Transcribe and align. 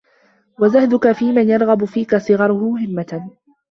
وَزُهْدُك 0.59 1.11
فِيمَنْ 1.11 1.49
يَرْغَبُ 1.49 1.85
فِيك 1.85 2.15
صِغَرُ 2.17 2.51
هِمَّةٍ 2.51 3.29